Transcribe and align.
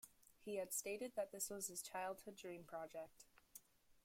He 0.43 0.55
had 0.55 0.73
stated 0.73 1.11
that 1.15 1.31
this 1.31 1.51
was 1.51 1.67
his 1.67 1.83
childhood 1.83 2.35
dream-project. 2.35 3.23